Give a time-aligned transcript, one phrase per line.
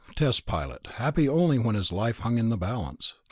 [0.15, 3.13] Test pilot happy only when his life hung in the balance.